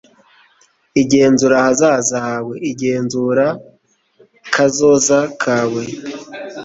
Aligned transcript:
igenzura 1.01 1.53
ahazaza 1.61 2.17
hawe! 2.27 2.53
igenzure 2.71 3.47
kazoza 4.53 5.19
kawe 5.41 5.83